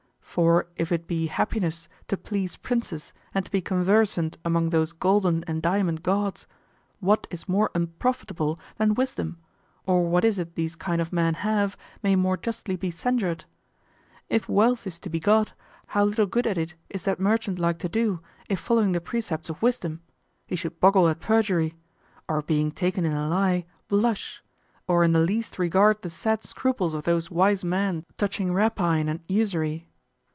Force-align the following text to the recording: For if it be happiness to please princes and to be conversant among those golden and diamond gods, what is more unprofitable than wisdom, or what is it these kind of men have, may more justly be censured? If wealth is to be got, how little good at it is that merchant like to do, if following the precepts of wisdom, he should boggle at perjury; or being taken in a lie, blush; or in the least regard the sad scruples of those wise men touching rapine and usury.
For 0.37 0.67
if 0.77 0.93
it 0.93 1.07
be 1.07 1.27
happiness 1.27 1.89
to 2.07 2.15
please 2.15 2.55
princes 2.55 3.11
and 3.33 3.43
to 3.43 3.51
be 3.51 3.59
conversant 3.59 4.37
among 4.45 4.69
those 4.69 4.93
golden 4.93 5.43
and 5.43 5.61
diamond 5.61 6.03
gods, 6.03 6.47
what 7.01 7.27
is 7.29 7.49
more 7.49 7.69
unprofitable 7.75 8.57
than 8.77 8.93
wisdom, 8.93 9.39
or 9.85 10.05
what 10.07 10.23
is 10.23 10.39
it 10.39 10.55
these 10.55 10.77
kind 10.77 11.01
of 11.01 11.11
men 11.11 11.33
have, 11.33 11.75
may 12.01 12.15
more 12.15 12.37
justly 12.37 12.77
be 12.77 12.91
censured? 12.91 13.43
If 14.29 14.47
wealth 14.47 14.87
is 14.87 14.99
to 14.99 15.09
be 15.09 15.19
got, 15.19 15.51
how 15.87 16.05
little 16.05 16.27
good 16.27 16.47
at 16.47 16.57
it 16.57 16.75
is 16.89 17.03
that 17.03 17.19
merchant 17.19 17.59
like 17.59 17.79
to 17.79 17.89
do, 17.89 18.21
if 18.47 18.57
following 18.57 18.93
the 18.93 19.01
precepts 19.01 19.49
of 19.49 19.61
wisdom, 19.61 19.99
he 20.47 20.55
should 20.55 20.79
boggle 20.79 21.09
at 21.09 21.19
perjury; 21.19 21.75
or 22.29 22.41
being 22.41 22.71
taken 22.71 23.03
in 23.03 23.11
a 23.11 23.27
lie, 23.27 23.65
blush; 23.89 24.41
or 24.87 25.03
in 25.03 25.11
the 25.11 25.19
least 25.19 25.59
regard 25.59 26.01
the 26.03 26.09
sad 26.09 26.45
scruples 26.45 26.93
of 26.93 27.03
those 27.03 27.29
wise 27.29 27.65
men 27.65 28.05
touching 28.17 28.53
rapine 28.53 29.09
and 29.09 29.19
usury. 29.27 29.89